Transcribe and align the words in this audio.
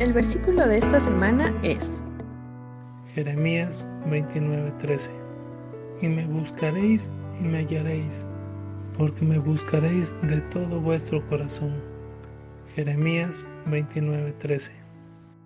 El 0.00 0.12
versículo 0.12 0.64
de 0.68 0.78
esta 0.78 1.00
semana 1.00 1.52
es 1.64 2.04
Jeremías 3.14 3.88
29:13. 4.06 5.10
Y 6.00 6.06
me 6.06 6.24
buscaréis 6.24 7.10
y 7.40 7.42
me 7.42 7.58
hallaréis, 7.58 8.24
porque 8.96 9.24
me 9.24 9.40
buscaréis 9.40 10.14
de 10.22 10.40
todo 10.52 10.80
vuestro 10.80 11.20
corazón. 11.28 11.82
Jeremías 12.76 13.48
29:13. 13.66 14.70